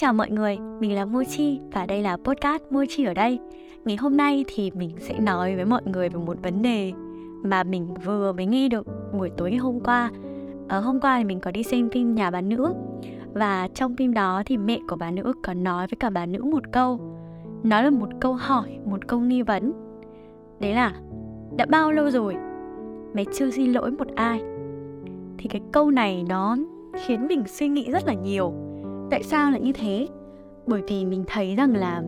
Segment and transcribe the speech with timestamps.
[0.00, 3.38] chào mọi người, mình là Mochi và đây là podcast Mochi ở đây.
[3.84, 6.92] Ngày hôm nay thì mình sẽ nói với mọi người về một vấn đề
[7.42, 8.86] mà mình vừa mới nghe được
[9.18, 10.10] buổi tối hôm qua.
[10.68, 12.74] Ở hôm qua thì mình có đi xem phim Nhà bà nữ
[13.32, 16.42] và trong phim đó thì mẹ của bà nữ có nói với cả bà nữ
[16.44, 17.00] một câu.
[17.62, 19.72] Nó là một câu hỏi, một câu nghi vấn.
[20.60, 20.94] Đấy là
[21.56, 22.36] đã bao lâu rồi
[23.14, 24.42] mẹ chưa xin lỗi một ai?
[25.38, 26.56] Thì cái câu này nó
[26.94, 28.69] khiến mình suy nghĩ rất là nhiều
[29.10, 30.08] tại sao lại như thế?
[30.66, 32.02] Bởi vì mình thấy rằng là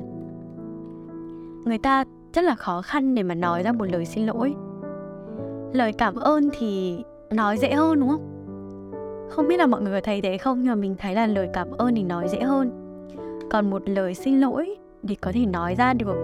[1.64, 4.54] người ta rất là khó khăn để mà nói ra một lời xin lỗi.
[5.72, 6.98] Lời cảm ơn thì
[7.30, 8.28] nói dễ hơn, đúng không?
[9.30, 11.48] Không biết là mọi người có thấy thế không, nhưng mà mình thấy là lời
[11.52, 12.70] cảm ơn thì nói dễ hơn.
[13.50, 14.76] Còn một lời xin lỗi
[15.08, 16.16] thì có thể nói ra được.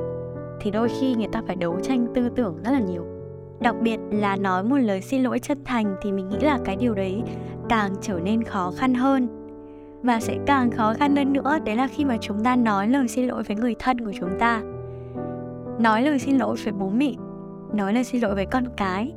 [0.61, 3.05] Thì đôi khi người ta phải đấu tranh tư tưởng rất là nhiều.
[3.61, 6.77] Đặc biệt là nói một lời xin lỗi chân thành thì mình nghĩ là cái
[6.77, 7.23] điều đấy
[7.69, 9.29] càng trở nên khó khăn hơn
[10.03, 13.09] và sẽ càng khó khăn hơn nữa, đấy là khi mà chúng ta nói lời
[13.09, 14.63] xin lỗi với người thân của chúng ta.
[15.79, 17.13] Nói lời xin lỗi với bố mẹ,
[17.75, 19.15] nói lời xin lỗi với con cái,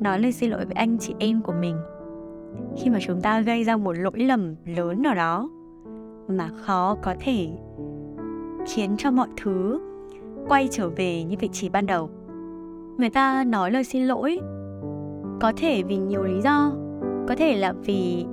[0.00, 1.76] nói lời xin lỗi với anh chị em của mình.
[2.76, 5.50] Khi mà chúng ta gây ra một lỗi lầm lớn nào đó
[6.28, 7.48] mà khó có thể
[8.66, 9.80] khiến cho mọi thứ
[10.48, 12.10] quay trở về như vị trí ban đầu.
[12.98, 14.40] Người ta nói lời xin lỗi
[15.40, 16.72] có thể vì nhiều lý do,
[17.28, 18.26] có thể là vì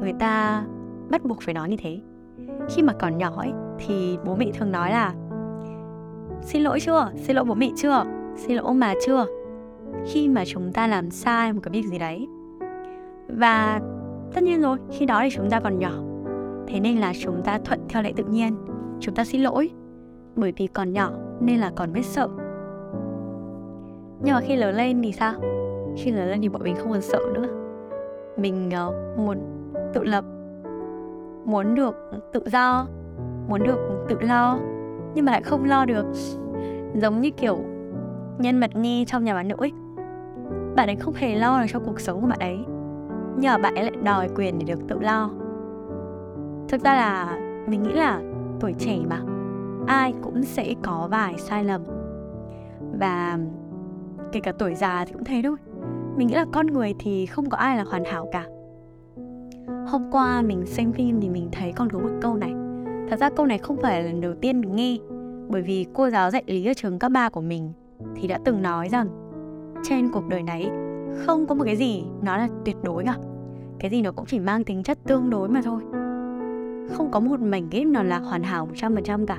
[0.00, 0.64] người ta
[1.10, 2.00] bắt buộc phải nói như thế.
[2.68, 5.14] Khi mà còn nhỏ ấy thì bố mẹ thường nói là
[6.42, 7.10] xin lỗi chưa?
[7.16, 8.04] Xin lỗi bố mẹ chưa?
[8.36, 9.26] Xin lỗi ông bà chưa?
[10.06, 12.28] Khi mà chúng ta làm sai một cái việc gì đấy.
[13.28, 13.80] Và
[14.34, 15.92] tất nhiên rồi khi đó thì chúng ta còn nhỏ.
[16.66, 18.56] Thế nên là chúng ta thuận theo lệ tự nhiên.
[19.00, 19.70] Chúng ta xin lỗi.
[20.36, 21.10] Bởi vì còn nhỏ
[21.40, 22.28] nên là còn biết sợ.
[24.22, 25.34] Nhưng mà khi lớn lên thì sao?
[25.96, 27.46] Khi lớn lên thì bọn mình không còn sợ nữa.
[28.36, 29.38] Mình uh, muốn
[29.94, 30.24] tự lập
[31.44, 31.94] muốn được
[32.32, 32.86] tự do,
[33.48, 33.78] muốn được
[34.08, 34.58] tự lo,
[35.14, 36.06] nhưng mà lại không lo được.
[36.94, 37.58] Giống như kiểu
[38.38, 39.72] nhân vật nhi trong nhà bà nữ ấy.
[40.76, 42.58] Bạn ấy không hề lo được cho cuộc sống của bạn ấy,
[43.36, 45.30] nhưng mà bạn ấy lại đòi quyền để được tự lo.
[46.68, 47.38] Thực ra là
[47.68, 48.20] mình nghĩ là
[48.60, 49.20] tuổi trẻ mà,
[49.86, 51.82] ai cũng sẽ có vài sai lầm.
[52.98, 53.38] Và
[54.32, 55.56] kể cả tuổi già thì cũng thế thôi.
[56.16, 58.44] Mình nghĩ là con người thì không có ai là hoàn hảo cả
[59.86, 62.54] hôm qua mình xem phim thì mình thấy còn có một câu này.
[63.10, 64.98] Thật ra câu này không phải là lần đầu tiên mình nghe
[65.48, 67.72] bởi vì cô giáo dạy lý ở trường cấp 3 của mình
[68.16, 69.08] thì đã từng nói rằng
[69.82, 70.70] trên cuộc đời này
[71.26, 73.16] không có một cái gì nó là tuyệt đối cả.
[73.78, 75.80] Cái gì nó cũng chỉ mang tính chất tương đối mà thôi.
[76.92, 79.38] Không có một mảnh ghép nào là hoàn hảo 100% cả.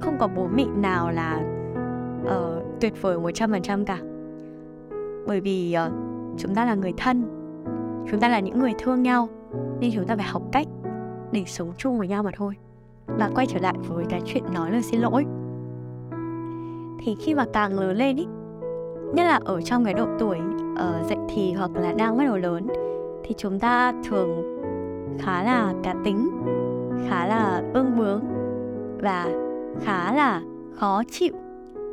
[0.00, 1.40] Không có bố mẹ nào là
[2.24, 3.98] uh, tuyệt vời 100% cả.
[5.26, 5.92] Bởi vì uh,
[6.38, 7.40] chúng ta là người thân
[8.10, 9.28] chúng ta là những người thương nhau
[9.80, 10.66] nên chúng ta phải học cách
[11.32, 12.54] để sống chung với nhau mà thôi.
[13.06, 15.24] Và quay trở lại với cái chuyện nói lời xin lỗi.
[17.04, 18.26] Thì khi mà càng lớn lên ý,
[19.14, 20.38] nhất là ở trong cái độ tuổi
[20.76, 22.66] ở dậy thì hoặc là đang bắt đầu lớn,
[23.24, 24.60] thì chúng ta thường
[25.18, 26.30] khá là cá tính,
[27.08, 28.20] khá là ương bướng
[29.02, 29.26] và
[29.80, 30.42] khá là
[30.74, 31.32] khó chịu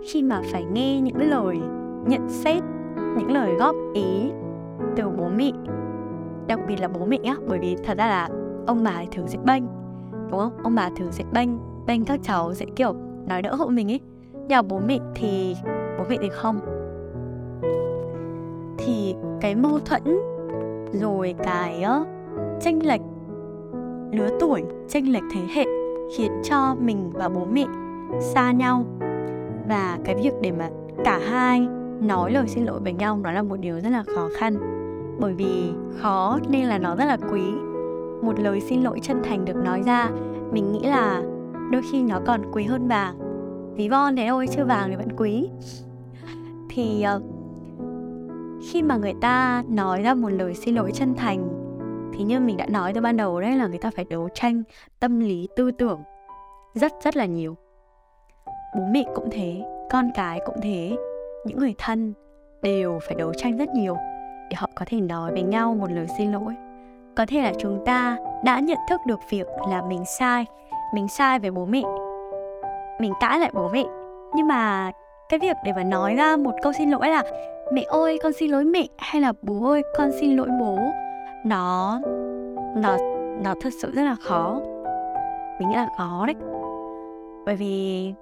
[0.07, 1.59] khi mà phải nghe những lời
[2.05, 2.63] nhận xét,
[3.17, 4.31] những lời góp ý
[4.95, 5.51] từ bố mẹ
[6.47, 8.29] đặc biệt là bố mẹ á bởi vì thật ra là
[8.67, 9.63] ông bà thường sẽ bênh
[10.31, 10.51] đúng không?
[10.63, 11.49] Ông bà thường sẽ bênh
[11.85, 12.93] bênh các cháu sẽ kiểu
[13.27, 13.99] nói đỡ hộ mình ấy.
[14.47, 15.55] Nhà bố mẹ thì
[15.97, 16.59] bố mẹ thì không.
[18.77, 20.03] Thì cái mâu thuẫn
[20.93, 22.07] rồi cái uh,
[22.61, 23.01] tranh lệch
[24.11, 25.65] lứa tuổi tranh lệch thế hệ
[26.17, 27.65] khiến cho mình và bố mẹ
[28.19, 28.85] xa nhau.
[29.67, 30.69] Và cái việc để mà
[31.03, 31.67] cả hai
[32.01, 34.55] nói lời xin lỗi với nhau nó là một điều rất là khó khăn
[35.19, 37.41] bởi vì khó nên là nó rất là quý.
[38.21, 40.09] Một lời xin lỗi chân thành được nói ra
[40.51, 41.21] mình nghĩ là
[41.71, 43.17] đôi khi nó còn quý hơn vàng.
[43.75, 45.49] Ví von thế thôi chứ vàng thì vẫn quý.
[46.69, 47.23] Thì uh,
[48.69, 51.47] khi mà người ta nói ra một lời xin lỗi chân thành
[52.13, 54.63] thì như mình đã nói từ ban đầu đấy là người ta phải đấu tranh
[54.99, 55.99] tâm lý tư tưởng
[56.73, 57.55] rất rất là nhiều.
[58.77, 60.97] Bố mẹ cũng thế con cái cũng thế
[61.45, 62.13] những người thân
[62.61, 63.97] đều phải đấu tranh rất nhiều
[64.49, 66.53] để họ có thể nói với nhau một lời xin lỗi.
[67.15, 70.45] Có thể là chúng ta đã nhận thức được việc là mình sai
[70.93, 71.81] mình sai với bố mẹ.
[72.99, 73.83] Mình cãi lại bố mẹ.
[74.35, 74.91] Nhưng mà
[75.29, 77.23] cái việc để mà nói ra một câu xin lỗi là,
[77.73, 80.77] mẹ ơi, con xin lỗi mẹ, hay là, bố ơi, con xin lỗi bố,
[81.45, 81.99] nó
[82.75, 82.97] nó
[83.43, 84.59] nó thật sự rất là khó.
[85.59, 86.35] Mình nghĩ là khó đấy.
[87.45, 88.13] Bởi vì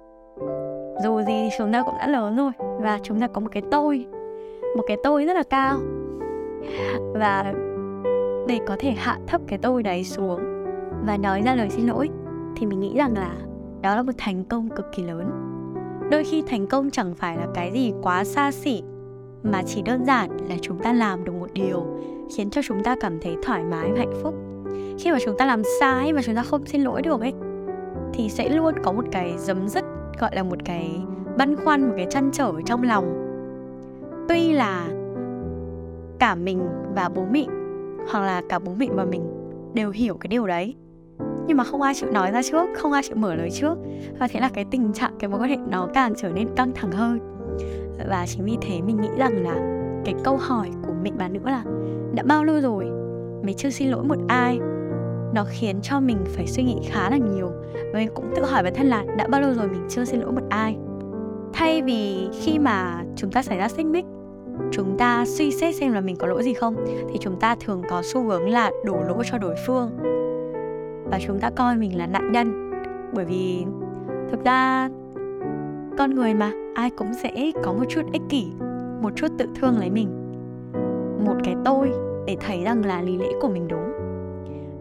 [1.02, 3.62] dù gì thì chúng ta cũng đã lớn rồi và chúng ta có một cái
[3.70, 4.06] tôi.
[4.76, 5.76] Một cái tôi rất là cao
[7.14, 7.54] và
[8.48, 10.40] để có thể hạ thấp cái tôi đấy xuống
[11.06, 12.08] và nói ra lời xin lỗi,
[12.56, 13.32] thì mình nghĩ rằng là
[13.82, 15.30] đó là một thành công cực kỳ lớn.
[16.10, 18.82] Đôi khi thành công chẳng phải là cái gì quá xa xỉ,
[19.42, 21.86] mà chỉ đơn giản là chúng ta làm được một điều
[22.36, 24.34] khiến cho chúng ta cảm thấy thoải mái và hạnh phúc.
[24.98, 27.32] Khi mà chúng ta làm sai và chúng ta không xin lỗi được ấy,
[28.14, 29.84] thì sẽ luôn có một cái dấm dứt,
[30.20, 31.00] gọi là một cái
[31.38, 33.22] băn khoăn, một cái chăn trở trong lòng.
[34.28, 34.88] Tuy là
[36.18, 37.44] cả mình và bố mẹ
[38.10, 39.22] hoặc là cả bố mẹ và mình
[39.74, 40.76] đều hiểu cái điều đấy.
[41.46, 43.78] Nhưng mà không ai chịu nói ra trước, không ai chịu mở lời trước.
[44.18, 46.72] Và thế là cái tình trạng, cái mối quan hệ nó càng trở nên căng
[46.74, 47.18] thẳng hơn.
[48.08, 49.54] Và chính vì thế mình nghĩ rằng là
[50.04, 51.64] cái câu hỏi của mẹ bà nữa là,
[52.14, 52.84] đã bao lâu rồi
[53.44, 54.58] mày chưa xin lỗi một ai?
[55.34, 57.50] Nó khiến cho mình phải suy nghĩ khá là nhiều.
[57.74, 60.20] Và mình cũng tự hỏi bản thân là, đã bao lâu rồi mình chưa xin
[60.20, 60.76] lỗi một ai?
[61.52, 64.04] Thay vì khi mà chúng ta xảy ra xích mích
[64.72, 66.76] chúng ta suy xét xem là mình có lỗi gì không,
[67.08, 69.90] thì chúng ta thường có xu hướng là đổ lỗi cho đối phương.
[71.10, 72.70] Và chúng ta coi mình là nạn nhân.
[73.14, 73.64] Bởi vì
[74.30, 74.88] thực ra,
[75.98, 78.46] con người mà, ai cũng sẽ có một chút ích kỷ,
[79.02, 80.08] một chút tự thương lấy mình.
[81.24, 81.90] Một cái tôi
[82.26, 83.92] để thấy rằng là lý lẽ của mình đúng.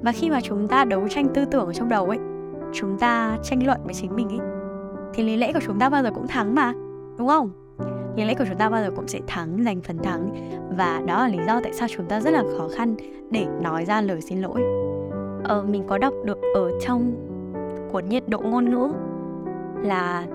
[0.01, 2.19] Và khi mà chúng ta đấu tranh tư tưởng ở trong đầu ấy,
[2.73, 4.47] chúng ta tranh luận với chính mình ấy,
[5.13, 6.73] thì lý lẽ của chúng ta bao giờ cũng thắng mà,
[7.17, 7.49] đúng không?
[8.15, 10.29] Lý lẽ của chúng ta bao giờ cũng sẽ thắng giành phần thắng.
[10.77, 12.95] Và đó là lý do tại sao chúng ta rất là khó khăn
[13.31, 14.61] để nói ra lời xin lỗi.
[15.43, 17.15] Ờ, mình có đọc được ở trong
[17.91, 18.91] cuốn nhiệt độ ngôn ngữ
[19.81, 20.25] là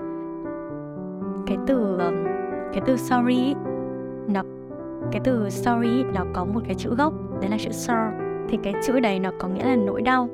[1.47, 2.25] cái từ um,
[2.73, 3.55] cái từ sorry
[4.27, 4.41] nó
[5.11, 8.11] cái từ sorry nó có một cái chữ gốc đấy là chữ sorrow
[8.49, 10.29] thì cái chữ đấy nó có nghĩa là nỗi đau.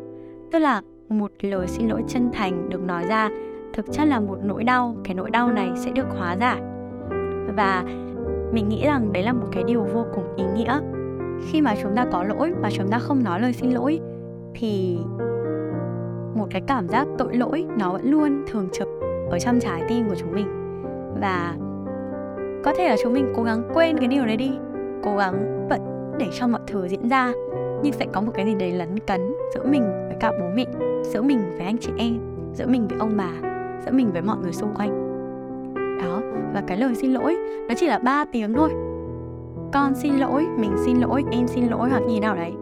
[0.51, 3.29] Tức là một lời xin lỗi chân thành được nói ra
[3.73, 4.95] thực chất là một nỗi đau.
[5.03, 6.61] Cái nỗi đau này sẽ được hóa giải
[7.57, 7.83] và
[8.51, 10.80] mình nghĩ rằng đấy là một cái điều vô cùng ý nghĩa.
[11.50, 14.00] Khi mà chúng ta có lỗi và chúng ta không nói lời xin lỗi,
[14.54, 14.98] thì
[16.36, 18.88] một cái cảm giác tội lỗi nó vẫn luôn thường trực
[19.30, 20.48] ở trong trái tim của chúng mình.
[21.21, 21.56] Và
[22.63, 24.51] có thể là chúng mình cố gắng quên cái điều đấy đi,
[25.03, 25.81] cố gắng vẫn
[26.19, 27.33] để cho mọi thứ diễn ra.
[27.83, 30.65] Nhưng sẽ có một cái gì đấy lấn cấn giữa mình với cả bố mẹ,
[31.03, 32.19] giữa mình với anh chị em,
[32.53, 33.31] giữa mình với ông bà,
[33.86, 35.06] giữa mình với mọi người xung quanh
[36.01, 36.21] đó,
[36.53, 38.69] và cái lời xin lỗi, nó chỉ là ba tiếng thôi.
[39.73, 42.53] Con xin lỗi, mình xin lỗi, em xin lỗi hoặc gì nào đấy.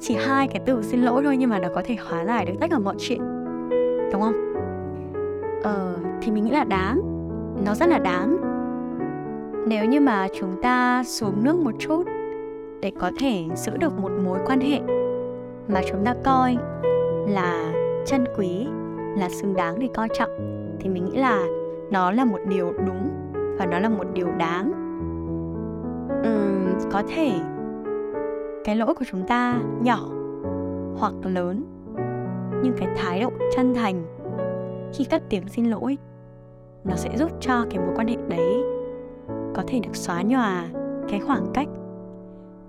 [0.00, 2.52] Chỉ hai cái từ xin lỗi thôi nhưng mà nó có thể hóa giải được
[2.60, 3.20] tất cả mọi chuyện.
[4.12, 4.54] Đúng không?
[5.62, 7.00] Ờ thì mình nghĩ là đáng.
[7.66, 8.36] Nó rất là đáng.
[9.68, 12.02] Nếu như mà chúng ta xuống nước một chút
[12.80, 14.80] để có thể giữ được một mối quan hệ
[15.68, 16.56] mà chúng ta coi
[17.28, 17.72] là
[18.06, 18.66] chân quý,
[19.18, 20.30] là xứng đáng để coi trọng,
[20.80, 21.46] thì mình nghĩ là
[21.90, 23.10] nó là một điều đúng
[23.58, 24.72] và nó là một điều đáng.
[26.20, 27.32] Uhm, có thể
[28.64, 30.08] cái lỗi của chúng ta nhỏ
[30.96, 31.64] hoặc lớn
[32.62, 34.04] nhưng cái thái độ chân thành
[34.92, 35.98] khi cất tiếng xin lỗi
[36.84, 38.62] nó sẽ giúp cho cái mối quan hệ đấy
[39.54, 40.64] có thể được xóa nhòa
[41.08, 41.68] cái khoảng cách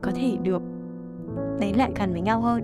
[0.02, 0.62] có thể được
[1.60, 2.64] đến lại gần với nhau hơn.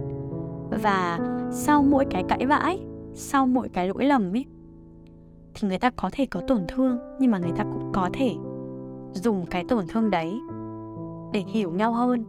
[0.83, 1.19] Và
[1.51, 2.79] sau mỗi cái cãi vãi
[3.13, 4.45] sau mỗi cái lỗi lầm ấy
[5.53, 8.35] thì người ta có thể có tổn thương, nhưng mà người ta cũng có thể
[9.13, 10.39] dùng cái tổn thương đấy
[11.33, 12.25] để hiểu nhau hơn,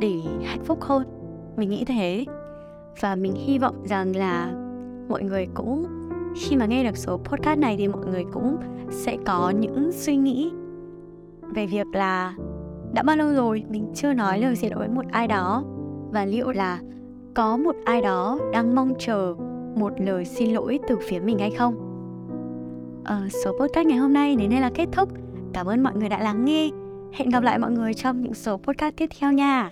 [0.00, 1.06] để hạnh phúc hơn.
[1.56, 2.24] Mình nghĩ thế.
[3.00, 4.52] Và mình hy vọng rằng là
[5.08, 5.86] mọi người cũng,
[6.36, 8.56] khi mà nghe được số podcast này thì mọi người cũng
[8.90, 10.52] sẽ có những suy nghĩ
[11.54, 12.34] về việc là
[12.92, 15.64] đã bao lâu rồi mình chưa nói lời xin lỗi với một ai đó?
[16.10, 16.80] Và liệu là
[17.34, 19.34] có một ai đó đang mong chờ
[19.76, 21.95] một lời xin lỗi từ phía mình hay không?
[23.12, 25.08] Uh, số podcast ngày hôm nay đến đây là kết thúc.
[25.52, 26.70] Cảm ơn mọi người đã lắng nghe.
[27.12, 29.70] Hẹn gặp lại mọi người trong những số podcast tiếp theo nha.